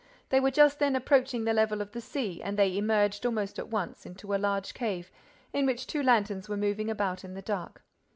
[0.29, 3.67] They were just then approaching the level of the sea and they emerged, almost at
[3.67, 5.11] once, into a large cave
[5.53, 7.83] into which two lanterns were moving about in the dark.